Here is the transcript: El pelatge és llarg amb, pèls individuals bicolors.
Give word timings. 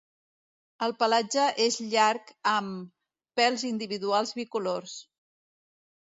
El 0.85 0.93
pelatge 1.03 1.43
és 1.65 1.77
llarg 1.91 2.31
amb, 2.53 2.89
pèls 3.41 3.67
individuals 3.71 4.35
bicolors. 4.41 4.99